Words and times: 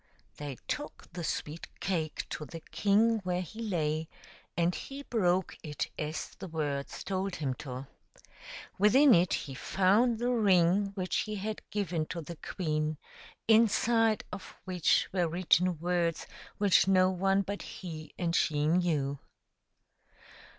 They 0.37 0.57
took 0.67 1.05
the 1.13 1.23
sweet 1.23 1.67
cake 1.79 2.27
to 2.29 2.43
the 2.45 2.61
king 2.71 3.19
where 3.19 3.43
he 3.43 3.61
lay, 3.61 4.09
and 4.57 4.73
he 4.73 5.03
broke 5.03 5.55
it 5.61 5.85
as 5.95 6.29
the 6.39 6.47
words 6.47 7.03
told 7.03 7.35
him 7.35 7.53
to. 7.59 7.85
Within 8.79 9.13
it 9.13 9.31
he 9.35 9.53
found 9.53 10.17
the 10.17 10.31
ring 10.31 10.87
which 10.95 11.17
he 11.17 11.35
had 11.35 11.61
given 11.69 12.07
to 12.07 12.19
the 12.21 12.37
queen, 12.37 12.97
inside 13.47 14.23
of 14.31 14.55
which 14.65 15.07
were 15.13 15.27
written 15.27 15.77
words 15.77 16.25
which 16.57 16.87
no 16.87 17.11
one 17.11 17.43
but 17.43 17.61
he 17.61 18.11
and 18.17 18.35
she 18.35 18.65
knew. 18.65 19.19